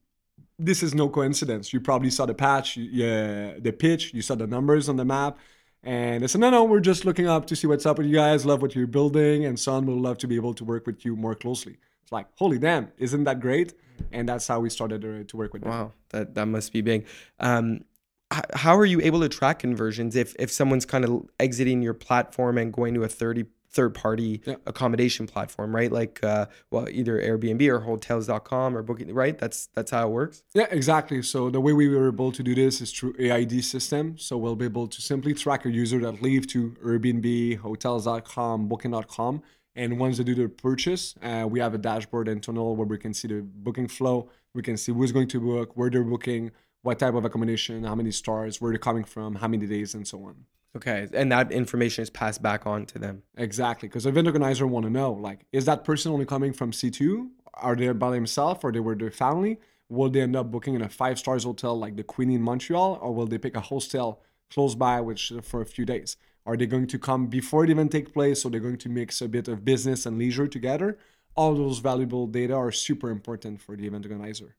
[0.58, 1.72] this is no coincidence.
[1.72, 5.38] You probably saw the patch, yeah, the pitch, you saw the numbers on the map.
[5.82, 8.14] And they said, no, no, we're just looking up to see what's up with you
[8.14, 11.04] guys, love what you're building, and son would love to be able to work with
[11.04, 11.76] you more closely.
[12.02, 13.74] It's like, holy damn, isn't that great?
[14.10, 15.70] And that's how we started to, to work with them.
[15.70, 17.06] Wow, that, that must be big.
[17.38, 17.84] Um,
[18.30, 22.58] how are you able to track conversions if, if someone's kind of exiting your platform
[22.58, 23.44] and going to a 30,
[23.76, 24.56] third party Yeah.
[24.72, 25.92] accommodation platform, right?
[26.00, 29.36] Like, uh, well, either Airbnb or hotels.com or booking, right?
[29.42, 30.42] That's, that's how it works.
[30.54, 31.20] Yeah, exactly.
[31.22, 34.04] So the way we were able to do this is through AID system.
[34.18, 39.42] So we'll be able to simply track a user that leave to Airbnb, hotels.com, booking.com.
[39.74, 43.12] And once they do their purchase, uh, we have a dashboard internal where we can
[43.12, 44.30] see the booking flow.
[44.54, 46.50] We can see who's going to book, where they're booking,
[46.82, 50.06] what type of accommodation, how many stars, where they're coming from, how many days, and
[50.08, 50.36] so on.
[50.76, 51.08] Okay.
[51.14, 53.22] And that information is passed back on to them.
[53.36, 56.70] Exactly, because the event organizer want to know like, is that person only coming from
[56.70, 57.28] C2?
[57.54, 59.58] Are they by themselves or they were their family?
[59.88, 62.98] Will they end up booking in a five stars hotel like the Queen in Montreal,
[63.00, 64.20] or will they pick a hostel
[64.52, 66.16] close by, which uh, for a few days?
[66.44, 69.22] Are they going to come before the event take place, so they're going to mix
[69.22, 70.98] a bit of business and leisure together?
[71.34, 74.56] All those valuable data are super important for the event organizer.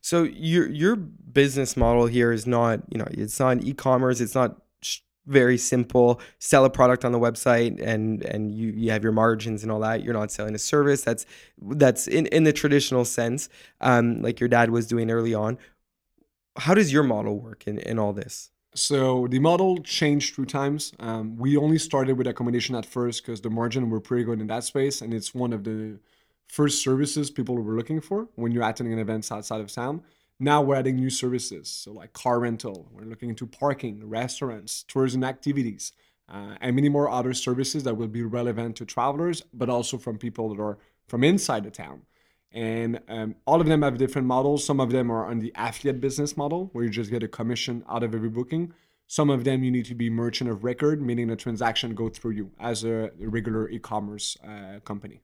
[0.00, 4.20] So your your business model here is not, you know, it's not e-commerce.
[4.20, 4.62] It's not
[5.30, 6.20] very simple.
[6.38, 9.80] Sell a product on the website and and you you have your margins and all
[9.80, 10.02] that.
[10.02, 11.02] You're not selling a service.
[11.02, 11.24] That's
[11.58, 13.48] that's in in the traditional sense,
[13.80, 15.56] um, like your dad was doing early on.
[16.56, 18.50] How does your model work in in all this?
[18.74, 20.92] So the model changed through times.
[21.00, 24.46] Um, we only started with accommodation at first because the margin were pretty good in
[24.48, 25.98] that space, and it's one of the
[26.46, 30.02] first services people were looking for when you're attending events outside of town.
[30.42, 32.88] Now we're adding new services, so like car rental.
[32.90, 35.92] We're looking into parking, restaurants, tourism activities,
[36.30, 40.16] uh, and many more other services that will be relevant to travelers, but also from
[40.16, 42.02] people that are from inside the town.
[42.52, 44.64] And um, all of them have different models.
[44.64, 47.84] Some of them are on the affiliate business model, where you just get a commission
[47.86, 48.72] out of every booking.
[49.06, 52.30] Some of them you need to be merchant of record, meaning the transaction go through
[52.30, 55.20] you as a regular e-commerce uh, company.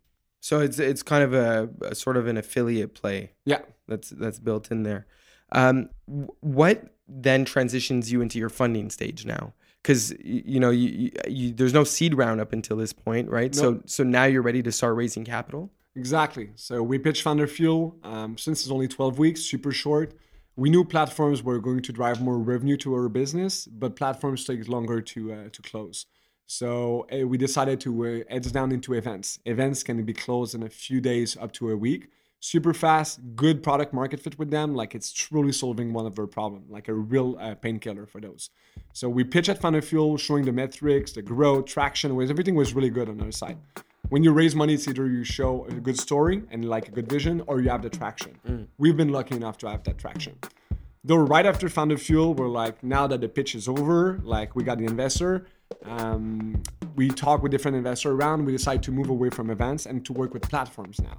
[0.46, 3.32] So it's it's kind of a, a sort of an affiliate play.
[3.46, 3.62] Yeah.
[3.88, 5.08] that's that's built in there.
[5.50, 9.54] Um, what then transitions you into your funding stage now?
[9.82, 13.56] Because you know you, you, you there's no seed round up until this point, right?
[13.56, 15.72] So so now you're ready to start raising capital.
[15.96, 16.50] Exactly.
[16.54, 20.12] So we pitched Founder Fuel um, since it's only 12 weeks, super short.
[20.54, 24.68] We knew platforms were going to drive more revenue to our business, but platforms take
[24.68, 26.06] longer to uh, to close.
[26.46, 29.38] So uh, we decided to uh, edge down into events.
[29.44, 32.08] Events can be closed in a few days up to a week.
[32.40, 34.74] super fast, good product market fit with them.
[34.74, 38.50] Like it's truly solving one of their problem, like a real uh, painkiller for those.
[38.92, 42.74] So we pitch at Founder Fuel, showing the metrics, the growth, traction, was everything was
[42.74, 43.58] really good on our side.
[44.08, 47.08] When you raise money, it's either you show a good story and like a good
[47.08, 48.38] vision, or you have the traction.
[48.48, 48.68] Mm.
[48.78, 50.38] We've been lucky enough to have that traction.
[51.02, 54.62] Though right after Founder Fuel, we're like, now that the pitch is over, like we
[54.62, 55.46] got the investor,
[55.84, 56.62] um,
[56.94, 58.44] we talk with different investors around.
[58.44, 61.18] We decide to move away from events and to work with platforms now.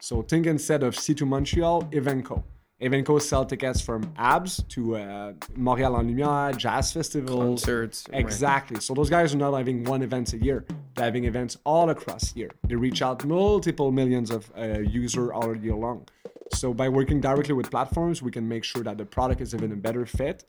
[0.00, 2.42] So think instead of C2 Montreal, Evenko.
[2.80, 7.64] Evenko sell tickets from ABS to uh, Montréal en Lumière, jazz festivals.
[7.64, 8.06] Concerts.
[8.12, 8.76] Exactly.
[8.76, 8.82] Right.
[8.82, 10.64] So those guys are not having one event a year.
[10.94, 12.50] They're having events all across the year.
[12.68, 16.06] They reach out multiple millions of uh, users all year long.
[16.54, 19.72] So by working directly with platforms, we can make sure that the product is even
[19.72, 20.44] a better fit,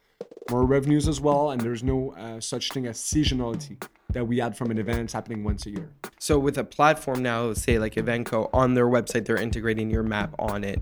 [0.52, 4.56] more revenues as well, and there's no uh, such thing as seasonality that we add
[4.56, 5.90] from an event happening once a year.
[6.20, 10.36] So with a platform now, say like Evenko, on their website, they're integrating your map
[10.38, 10.82] on it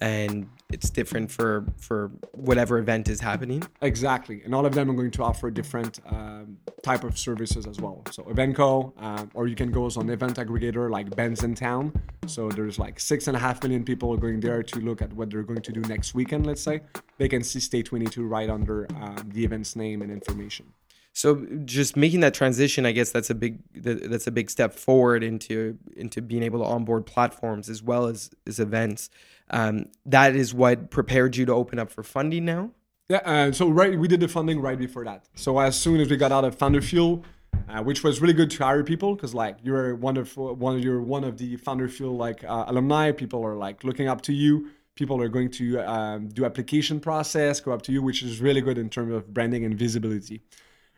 [0.00, 3.62] and it's different for for whatever event is happening.
[3.80, 7.80] Exactly and all of them are going to offer different um, type of services as
[7.80, 8.02] well.
[8.10, 11.98] So evenko um, or you can go on event aggregator like Bandsintown.
[12.26, 15.30] So there's like six and a half million people going there to look at what
[15.30, 16.80] they're going to do next weekend let's say.
[17.16, 20.66] They can see stay 22 right under um, the event's name and information
[21.18, 25.24] so just making that transition i guess that's a big that's a big step forward
[25.24, 29.10] into into being able to onboard platforms as well as as events.
[29.50, 32.70] Um, that is what prepared you to open up for funding now?
[33.08, 35.24] Yeah uh, so right we did the funding right before that.
[35.34, 37.24] So as soon as we got out of founder fuel
[37.68, 41.02] uh, which was really good to hire people because like you're one of one you're
[41.02, 43.10] one of the founder fuel like uh, alumni.
[43.10, 44.70] People are like looking up to you.
[44.94, 48.60] People are going to um, do application process go up to you which is really
[48.60, 50.42] good in terms of branding and visibility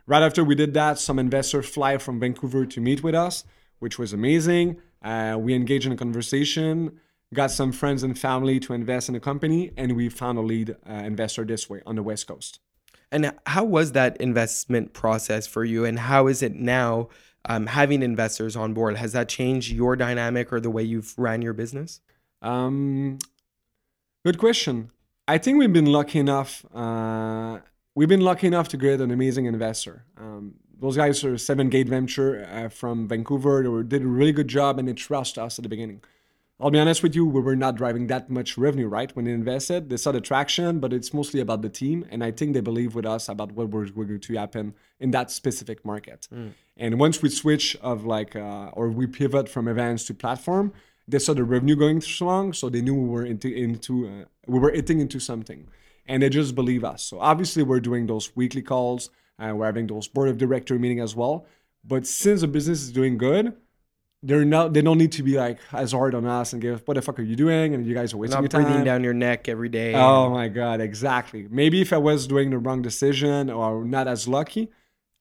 [0.07, 3.45] Right after we did that, some investors fly from Vancouver to meet with us,
[3.79, 4.79] which was amazing.
[5.03, 6.99] Uh, we engaged in a conversation,
[7.33, 10.77] got some friends and family to invest in the company, and we found a lead
[10.89, 12.61] uh, investor this way on the West Coast.
[13.13, 15.85] And how was that investment process for you?
[15.85, 17.09] And how is it now
[17.45, 18.97] um, having investors on board?
[18.97, 22.01] Has that changed your dynamic or the way you've ran your business?
[22.43, 23.19] Um,
[24.25, 24.91] good question.
[25.27, 27.59] I think we've been lucky enough uh,
[28.01, 30.07] we've been lucky enough to get an amazing investor.
[30.17, 33.63] Um, those guys are Seven Gate Venture uh, from Vancouver.
[33.63, 36.03] They did a really good job and they trust us at the beginning.
[36.59, 39.15] I'll be honest with you, we were not driving that much revenue, right?
[39.15, 42.07] When they invested, they saw the traction, but it's mostly about the team.
[42.11, 45.11] And I think they believe with us about what we're, we're going to happen in
[45.11, 46.27] that specific market.
[46.33, 46.53] Mm.
[46.79, 50.73] And once we switch of like, uh, or we pivot from events to platform,
[51.07, 52.55] they saw the revenue going strong.
[52.55, 55.69] So they knew we were into, into uh, we were hitting into something
[56.07, 57.03] and they just believe us.
[57.03, 61.01] So obviously we're doing those weekly calls and we're having those board of director meeting
[61.01, 61.47] as well.
[61.85, 63.55] But since the business is doing good,
[64.23, 66.95] they're not they don't need to be like as hard on us and give what
[66.95, 68.65] the fuck are you doing and you guys are wasting not your time.
[68.65, 69.95] breathing down your neck every day.
[69.95, 71.47] Oh my god, exactly.
[71.51, 74.71] Maybe if I was doing the wrong decision or not as lucky,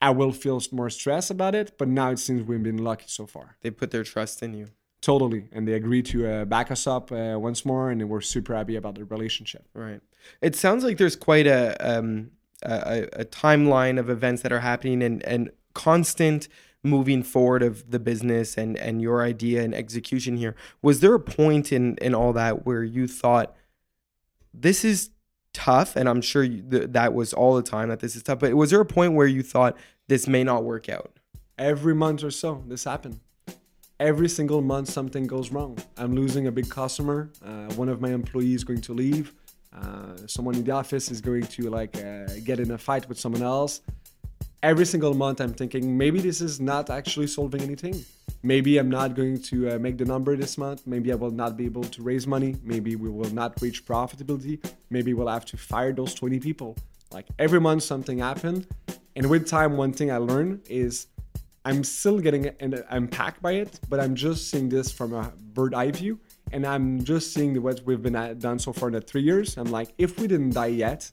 [0.01, 1.77] I will feel more stress about it.
[1.77, 3.55] But now it seems we've been lucky so far.
[3.61, 4.67] They put their trust in you.
[5.01, 8.53] Totally, and they agreed to uh, back us up uh, once more, and we're super
[8.53, 9.65] happy about the relationship.
[9.73, 10.01] Right.
[10.41, 12.31] It sounds like there's quite a um,
[12.63, 16.49] a, a timeline of events that are happening, and and constant
[16.83, 20.53] moving forward of the business and and your idea and execution here.
[20.81, 23.55] Was there a point in in all that where you thought
[24.53, 25.11] this is
[25.53, 28.39] tough, and I'm sure you, th- that was all the time that this is tough.
[28.39, 29.77] But was there a point where you thought
[30.09, 31.19] this may not work out?
[31.57, 33.21] Every month or so, this happened
[33.99, 35.77] every single month something goes wrong.
[35.97, 37.29] I'm losing a big customer.
[37.45, 39.33] Uh, one of my employees is going to leave.
[39.75, 43.19] Uh, someone in the office is going to like uh, get in a fight with
[43.19, 43.81] someone else.
[44.61, 48.03] Every single month, I'm thinking maybe this is not actually solving anything.
[48.43, 50.85] Maybe I'm not going to uh, make the number this month.
[50.85, 52.55] Maybe I will not be able to raise money.
[52.63, 54.63] Maybe we will not reach profitability.
[54.89, 56.75] Maybe we'll have to fire those 20 people.
[57.11, 58.67] Like every month, something happened.
[59.15, 61.07] And with time, one thing I learned is
[61.65, 65.91] I'm still getting impacted by it, but I'm just seeing this from a bird eye
[65.91, 66.19] view.
[66.51, 69.57] And I'm just seeing what we've been at, done so far in the three years.
[69.57, 71.11] I'm like, if we didn't die yet,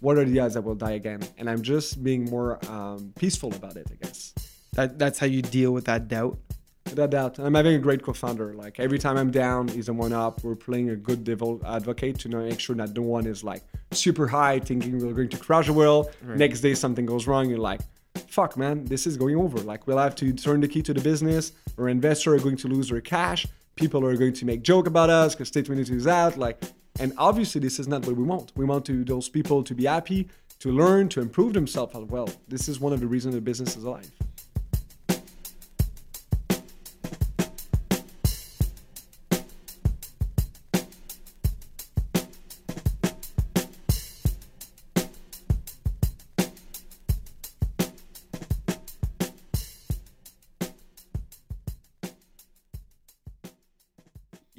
[0.00, 1.20] what are the odds that we'll die again?
[1.38, 4.34] And I'm just being more um, peaceful about it, I guess.
[4.74, 6.38] That, that's how you deal with that doubt?
[6.84, 7.38] That doubt.
[7.38, 8.54] I'm having a great co-founder.
[8.54, 10.42] Like every time I'm down, he's a one up.
[10.44, 13.62] We're playing a good devil advocate to make sure that no one is like
[13.92, 16.14] super high, thinking we're going to crash a world.
[16.22, 16.38] Right.
[16.38, 17.48] Next day something goes wrong.
[17.48, 17.80] You're like,
[18.28, 19.58] fuck, man, this is going over.
[19.58, 21.52] Like, we'll have to turn the key to the business.
[21.78, 23.46] Our investors are going to lose their cash.
[23.76, 26.36] People are going to make joke about us because Stay 22 is out.
[26.36, 26.62] Like,
[26.98, 28.52] and obviously, this is not what we want.
[28.56, 32.28] We want to those people to be happy, to learn, to improve themselves as well.
[32.48, 34.10] This is one of the reasons the business is alive.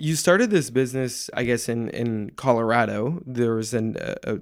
[0.01, 3.21] You started this business, I guess, in in Colorado.
[3.25, 4.37] There was an uh, uh,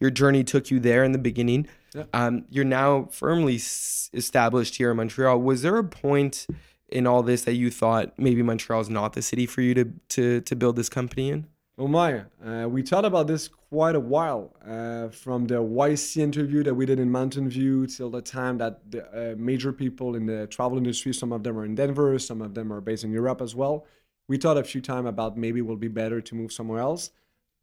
[0.00, 1.68] your journey took you there in the beginning.
[1.94, 2.04] Yeah.
[2.12, 5.38] Um, you're now firmly s- established here in Montreal.
[5.40, 6.46] Was there a point
[6.88, 9.84] in all this that you thought maybe Montreal is not the city for you to
[10.08, 11.46] to to build this company in?
[11.78, 14.56] Oh my, uh, we thought about this quite a while.
[14.66, 18.90] Uh, from the YC interview that we did in Mountain View till the time that
[18.90, 22.40] the uh, major people in the travel industry, some of them are in Denver, some
[22.40, 23.84] of them are based in Europe as well.
[24.28, 27.10] We thought a few times about maybe it will be better to move somewhere else.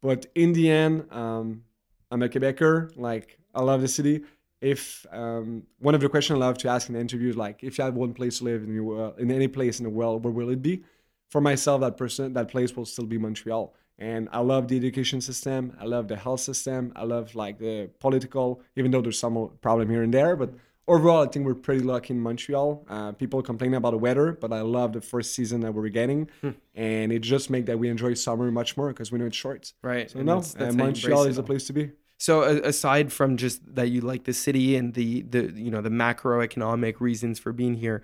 [0.00, 1.64] But in the end, um,
[2.10, 2.92] I'm a Quebecer.
[2.96, 4.22] Like, I love the city.
[4.60, 7.84] If um, one of the questions I love to ask in interviews, like, if you
[7.84, 10.32] had one place to live in, the world, in any place in the world, where
[10.32, 10.82] will it be?
[11.28, 15.20] For myself, that person, that place will still be Montreal and I love the education
[15.20, 15.76] system.
[15.80, 16.92] I love the health system.
[16.96, 20.34] I love like the political, even though there's some problem here and there.
[20.36, 20.54] But
[20.86, 22.84] overall, I think we're pretty lucky in Montreal.
[22.88, 26.28] Uh, people complain about the weather, but I love the first season that we're getting,
[26.40, 26.50] hmm.
[26.74, 29.72] and it just makes that we enjoy summer much more because we know it's short.
[29.82, 30.10] Right.
[30.10, 31.90] So and no, that's, that's uh, Montreal is a place to be.
[32.18, 35.90] So aside from just that you like the city and the the you know the
[35.90, 38.02] macroeconomic reasons for being here,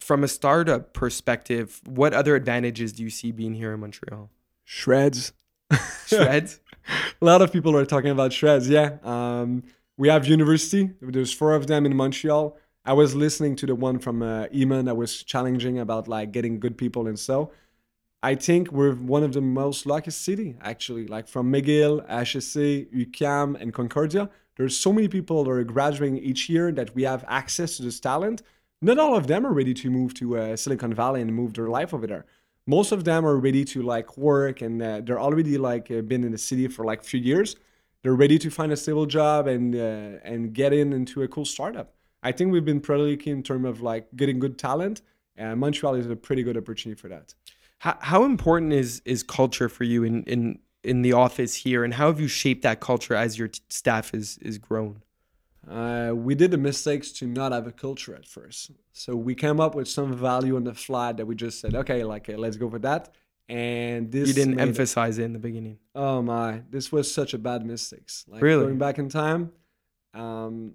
[0.00, 4.30] from a startup perspective, what other advantages do you see being here in Montreal?
[4.66, 5.32] SR&EDs.
[6.06, 6.60] SR&EDs.
[7.20, 8.68] a lot of people are talking about SR&EDs.
[8.68, 8.98] Yeah.
[9.02, 9.64] Um,
[9.96, 10.90] we have university.
[11.00, 12.56] There's four of them in Montreal.
[12.84, 16.58] I was listening to the one from uh, Eamon that was challenging about like getting
[16.58, 17.52] good people and so.
[18.24, 21.06] I think we're one of the most lucky city actually.
[21.06, 24.30] Like from McGill, HEC, UQAM, and Concordia.
[24.56, 28.00] There's so many people that are graduating each year that we have access to this
[28.00, 28.42] talent.
[28.80, 31.68] Not all of them are ready to move to uh, Silicon Valley and move their
[31.68, 32.26] life over there
[32.66, 36.24] most of them are ready to like work and uh, they're already like uh, been
[36.24, 37.56] in the city for like few years
[38.02, 41.44] they're ready to find a stable job and uh, and get in into a cool
[41.44, 45.02] startup i think we've been pretty lucky in terms of like getting good talent
[45.36, 47.34] and montreal is a pretty good opportunity for that
[47.78, 51.94] how, how important is is culture for you in in in the office here and
[51.94, 55.02] how have you shaped that culture as your t- staff is is grown
[55.68, 58.72] uh, we did the mistakes to not have a culture at first.
[58.92, 62.02] So we came up with some value on the fly that we just said, okay,
[62.02, 63.14] like uh, let's go for that.
[63.48, 65.78] And this you didn't emphasize it in the beginning.
[65.94, 68.24] Oh my, this was such a bad mistakes.
[68.28, 68.64] Like really?
[68.64, 69.52] going back in time,
[70.14, 70.74] um,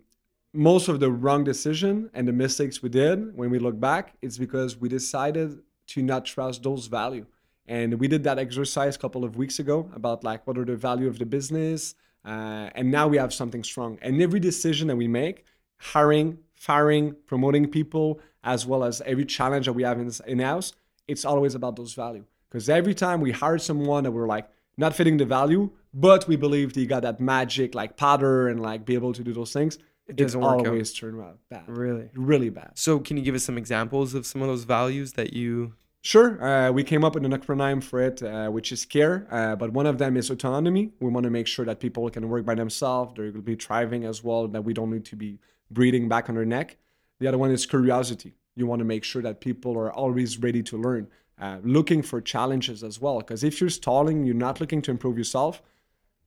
[0.53, 4.37] most of the wrong decision and the mistakes we did when we look back, it's
[4.37, 7.25] because we decided to not trust those value.
[7.67, 10.75] And we did that exercise a couple of weeks ago about like what are the
[10.75, 13.97] value of the business, uh, and now we have something strong.
[14.01, 15.45] And every decision that we make,
[15.77, 20.73] hiring, firing, promoting people, as well as every challenge that we have in, in house,
[21.07, 22.25] it's always about those value.
[22.49, 26.35] Because every time we hired someone that we're like not fitting the value, but we
[26.35, 29.77] believe they got that magic like powder and like be able to do those things,
[30.07, 30.95] it doesn't always out.
[30.99, 31.63] turn out bad.
[31.67, 32.71] Really, really bad.
[32.75, 35.73] So, can you give us some examples of some of those values that you
[36.07, 39.57] Sure, uh, we came up with an acronym for it, uh, which is CARE, uh,
[39.57, 40.91] but one of them is autonomy.
[41.01, 43.55] We want to make sure that people can work by themselves, they're going to be
[43.55, 46.77] thriving as well, that we don't need to be breathing back on their neck.
[47.19, 48.35] The other one is curiosity.
[48.55, 52.21] You want to make sure that people are always ready to learn, uh, looking for
[52.21, 53.19] challenges as well.
[53.19, 55.61] Because if you're stalling, you're not looking to improve yourself,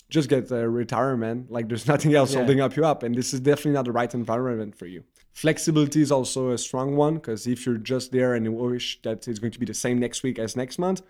[0.08, 1.50] just get a retirement.
[1.50, 2.38] Like there's nothing else yeah.
[2.38, 5.04] holding up you up, and this is definitely not the right environment for you.
[5.32, 9.26] Flexibility is also a strong one because if you're just there and you wish that
[9.28, 11.02] it's going to be the same next week as next month,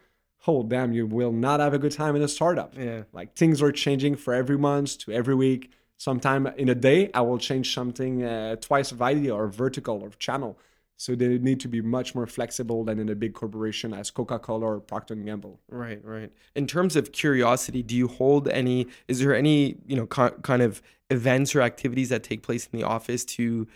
[0.47, 2.77] oh damn, you will not have a good time in a startup.
[2.77, 3.03] Yeah.
[3.13, 5.73] Like things are changing for every month to every week.
[5.97, 10.11] Sometime in a day, I will change something uh, twice of idea or vertical or
[10.11, 10.59] channel.
[11.01, 14.67] So they need to be much more flexible than in a big corporation as Coca-Cola
[14.67, 15.59] or Procter & Gamble.
[15.71, 16.31] Right, right.
[16.55, 18.87] In terms of curiosity, do you hold any?
[19.09, 22.79] Is there any you know co- kind of events or activities that take place in
[22.79, 23.67] the office to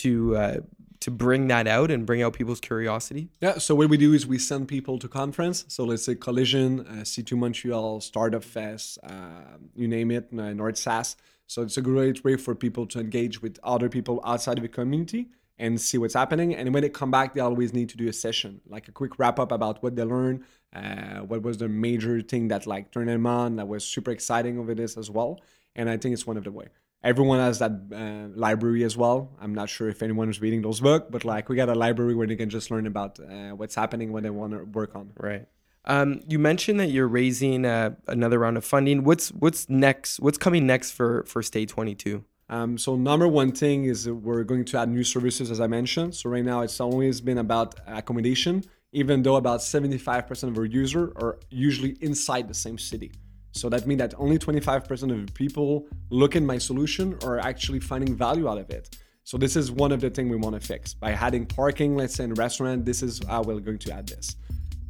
[0.00, 0.56] to uh,
[1.00, 3.28] to bring that out and bring out people's curiosity?
[3.42, 3.58] Yeah.
[3.58, 5.66] So what we do is we send people to conference.
[5.68, 10.78] So let's say Collision, uh, C2 Montreal, Startup Fest, uh, you name it, uh, North
[10.78, 11.16] SAS.
[11.46, 14.70] So it's a great way for people to engage with other people outside of the
[14.70, 16.54] community and see what's happening.
[16.54, 19.18] And when they come back, they always need to do a session, like a quick
[19.18, 20.44] wrap up about what they learned,
[20.74, 24.58] uh, what was the major thing that like turned them on, that was super exciting
[24.58, 25.40] over this as well.
[25.74, 26.68] And I think it's one of the way
[27.04, 29.30] everyone has that uh, library as well.
[29.40, 32.14] I'm not sure if anyone is reading those books, but like we got a library
[32.14, 35.12] where they can just learn about uh, what's happening when they want to work on.
[35.16, 35.46] Right.
[35.84, 39.02] Um, you mentioned that you're raising uh, another round of funding.
[39.02, 40.20] What's what's next?
[40.20, 42.24] What's coming next for for Stay 22?
[42.52, 46.14] Um, so number one thing is we're going to add new services, as I mentioned.
[46.14, 51.10] So right now it's always been about accommodation, even though about 75% of our users
[51.16, 53.10] are usually inside the same city.
[53.52, 58.14] So that means that only 25% of people look in my solution are actually finding
[58.14, 58.98] value out of it.
[59.24, 60.92] So this is one of the things we want to fix.
[60.92, 64.08] By adding parking, let's say in a restaurant, this is how we're going to add
[64.08, 64.36] this.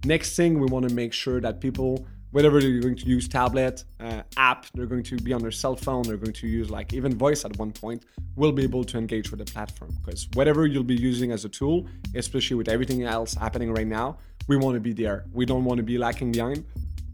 [0.04, 3.84] Next thing, we want to make sure that people, whatever they're going to use tablet,
[4.00, 6.92] uh, app, they're going to be on their cell phone, they're going to use like
[6.92, 8.04] even voice at one point,
[8.36, 9.90] will be able to engage with the platform.
[10.04, 14.18] Because whatever you'll be using as a tool, especially with everything else happening right now,
[14.48, 15.24] we want to be there.
[15.32, 16.64] We don't want to be lacking behind,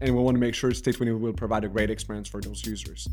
[0.01, 2.65] and we want to make sure Stay 20 will provide a great experience for those
[2.65, 3.07] users.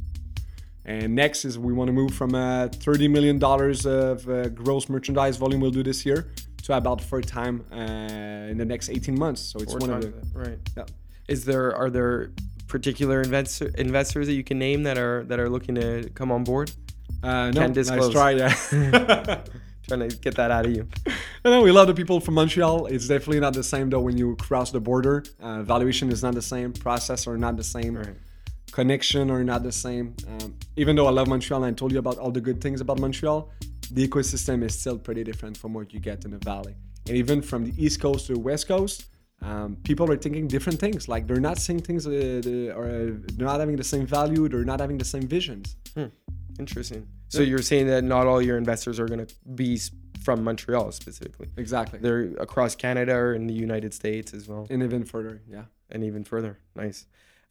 [0.85, 5.37] And next is we want to move from uh, $30 million of uh, gross merchandise
[5.37, 6.29] volume we'll do this year
[6.63, 7.77] to about four time uh,
[8.51, 9.41] in the next 18 months.
[9.41, 10.59] So it's Four one of the right.
[10.77, 10.85] Yeah.
[11.29, 12.33] Is there are there
[12.69, 16.45] particular investor, investors that you can name that are that are looking to come on
[16.45, 16.71] board?
[17.23, 18.55] uh, no, Can't nice try, yeah.
[19.89, 20.89] Trying to get that out of you.
[21.45, 22.87] I know we love the people from Montreal.
[22.87, 25.23] It's definitely not the same though when you cross the border.
[25.41, 26.73] Uh, valuation is not the same.
[26.73, 27.97] Process are not the same.
[27.97, 28.17] Right.
[28.73, 30.15] Connection are not the same.
[30.29, 32.81] Um, even though I love Montreal and I told you about all the good things
[32.81, 33.49] about Montreal,
[33.93, 36.75] the ecosystem is still pretty different from what you get in the valley.
[37.07, 39.07] And even from the East Coast to the West Coast,
[39.43, 41.09] um, people are thinking different things.
[41.09, 42.91] Like they're not seeing things, uh, the- or uh,
[43.35, 44.49] they're not having the same value.
[44.49, 45.77] They're not having the same visions.
[46.59, 47.07] Interesting.
[47.29, 49.79] So you're saying that not all your investors are going to be
[50.23, 51.49] from Montreal specifically.
[51.57, 51.99] Exactly.
[51.99, 55.65] They're across Canada or in the United States as well, and even further, yeah.
[55.91, 56.59] and even further.
[56.75, 57.07] Nice.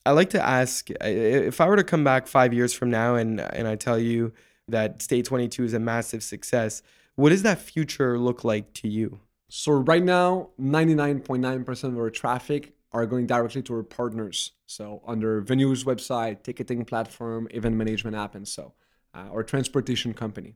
[0.05, 3.39] I like to ask if I were to come back five years from now and
[3.39, 4.33] and I tell you
[4.67, 6.81] that Stay 22 is a massive success,
[7.15, 9.19] what does that future look like to you?
[9.49, 14.51] So right now, 99.9% of our traffic are going directly to our partners.
[14.65, 18.73] So under venues website, ticketing platform, event management app, and so,
[19.13, 20.55] uh, or transportation company.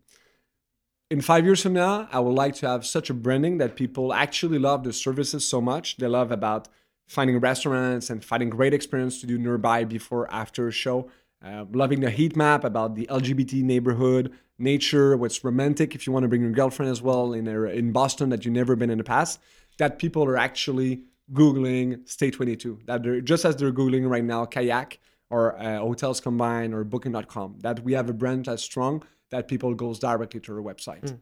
[1.11, 4.13] In five years from now, I would like to have such a branding that people
[4.13, 5.97] actually love the services so much.
[5.97, 6.67] They love about
[7.07, 11.09] finding restaurants and finding great experience to do nearby before after show.
[11.43, 16.23] Uh, loving the heat map about the LGBT neighborhood, nature, what's romantic if you want
[16.23, 18.97] to bring your girlfriend as well in a, in Boston that you've never been in
[18.97, 19.39] the past.
[19.77, 22.79] That people are actually googling Stay 22.
[22.85, 27.59] That they're just as they're googling right now kayak or uh, hotels combined or booking.com.
[27.61, 31.17] That we have a brand that's strong that people goes directly to our website.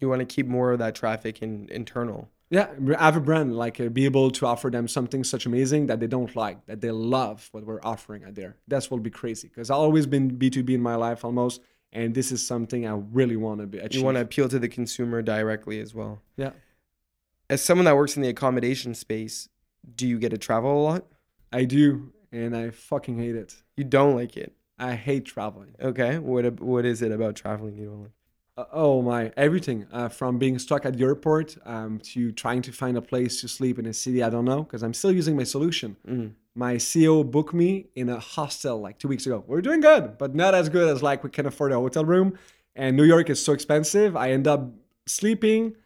[0.00, 2.28] You want to keep more of that traffic in internal.
[2.50, 2.68] Yeah,
[2.98, 6.06] have a brand like uh, be able to offer them something such amazing that they
[6.06, 8.56] don't like, that they love what we're offering out there.
[8.66, 11.60] That's what will be crazy because I've always been B2B in my life almost,
[11.92, 14.00] and this is something I really want to be achieve.
[14.00, 16.22] You want to appeal to the consumer directly as well.
[16.36, 16.52] Yeah,
[17.50, 19.48] As someone that works in the accommodation space,
[19.94, 21.04] do you get to travel a lot?
[21.52, 23.56] I do, and I fucking hate it.
[23.76, 24.54] You don't like it.
[24.78, 25.74] I hate traveling.
[25.80, 26.18] Okay.
[26.18, 28.12] What what is it about traveling you don't like?
[28.58, 32.72] Uh, oh my, everything uh, from being stuck at the airport um, to trying to
[32.72, 35.36] find a place to sleep in a city I don't know because I'm still using
[35.36, 35.96] my solution.
[36.08, 36.32] Mm.
[36.56, 39.44] My CEO booked me in a hostel like two weeks ago.
[39.46, 42.36] We're doing good, but not as good as like we can afford a hotel room.
[42.74, 44.16] And New York is so expensive.
[44.16, 44.68] I end up
[45.06, 45.76] sleeping.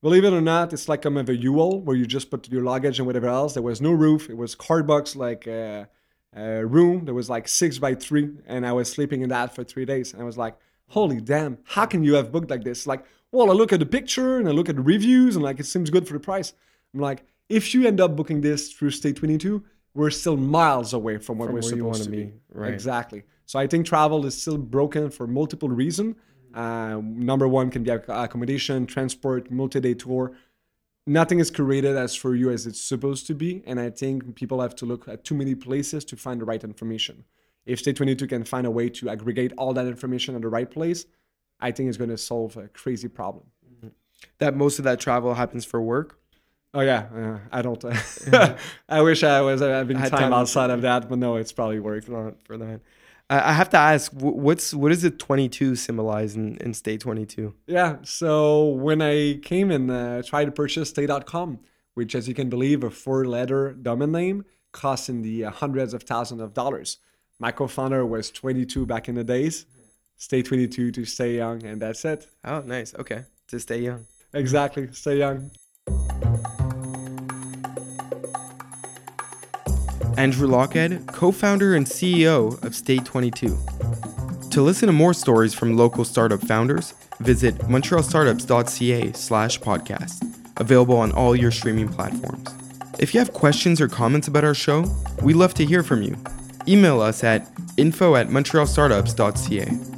[0.00, 2.62] Believe it or not, it's like I'm of a U-Haul where you just put your
[2.62, 3.54] luggage and whatever else.
[3.54, 4.30] There was no roof.
[4.30, 5.88] It was cardbox like a,
[6.32, 7.06] a room.
[7.06, 10.12] There was like six by three, and I was sleeping in that for three days.
[10.12, 10.54] And I was like,
[10.88, 12.86] holy damn, how can you have booked like this?
[12.86, 15.58] Like, well, I look at the picture and I look at the reviews and like
[15.60, 16.52] it seems good for the price.
[16.92, 19.62] I'm like, if you end up booking this through Stay 22,
[19.94, 22.24] we're still miles away from what From we're where supposed wanna be.
[22.24, 22.72] be, right.
[22.72, 23.24] Exactly.
[23.46, 26.16] So I think travel is still broken for multiple reasons.
[26.54, 30.32] Uh, number one can be accommodation, transport, multi-day tour.
[31.06, 34.60] Nothing is created as for you as it's supposed to be, and I think people
[34.62, 37.24] have to look at too many places to find the right information.
[37.66, 40.70] If Stay 22 can find a way to aggregate all that information in the right
[40.70, 41.06] place,
[41.60, 43.46] I think it's going to solve a crazy problem.
[44.38, 46.18] That most of that travel happens for work.
[46.72, 47.82] Oh yeah, uh, I don't.
[47.84, 48.56] Uh,
[48.88, 51.52] I wish I was having I had time, time outside of that, but no, it's
[51.52, 52.08] probably work.
[52.08, 52.80] Not for that.
[53.30, 56.96] I I have to ask, wh- what's what does the 22 symbolize in, in Stay
[56.96, 57.54] 22?
[57.66, 57.98] Yeah.
[58.02, 61.60] So when I came and uh, tried to purchase stay.com,
[61.94, 65.94] which, as you can believe, a four letter domain name costs in the uh, hundreds
[65.94, 66.98] of thousands of dollars.
[67.40, 69.66] My co founder was 22 back in the days.
[70.16, 72.28] Stay 22 to stay young, and that's it.
[72.44, 72.94] Oh, nice.
[72.94, 74.06] Okay, to stay young.
[74.32, 74.88] Exactly.
[74.92, 75.50] Stay young.
[80.16, 83.58] Andrew Lockhead, co-founder and CEO of Stay 22.
[84.50, 90.22] To listen to more stories from local startup founders, visit montrealstartups.ca slash podcast,
[90.58, 92.48] Available on all your streaming platforms.
[93.00, 94.84] If you have questions or comments about our show,
[95.22, 96.16] we'd love to hear from you.
[96.66, 99.93] Email us at info at montrealstartups.ca.